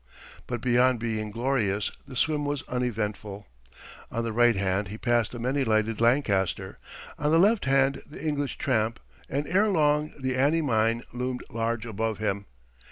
But 0.47 0.61
beyond 0.61 0.97
being 0.99 1.29
glorious 1.29 1.91
the 2.07 2.15
swim 2.15 2.43
was 2.43 2.63
uneventful. 2.67 3.45
On 4.11 4.23
the 4.23 4.33
right 4.33 4.55
hand 4.55 4.87
he 4.87 4.97
passed 4.97 5.31
the 5.31 5.37
many 5.37 5.63
lighted 5.63 6.01
Lancaster, 6.01 6.79
on 7.19 7.29
the 7.29 7.37
left 7.37 7.65
hand 7.65 8.01
the 8.09 8.19
English 8.19 8.57
tramp, 8.57 8.99
and 9.29 9.45
ere 9.45 9.67
long 9.69 10.11
the 10.19 10.35
Annie 10.35 10.63
Mine 10.63 11.03
loomed 11.13 11.43
large 11.51 11.85
above 11.85 12.17
him. 12.17 12.47